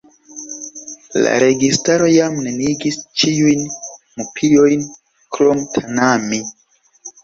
[1.25, 4.91] La registaro jam neniigis ĉiujn mupiojn
[5.41, 6.47] krom Tanami.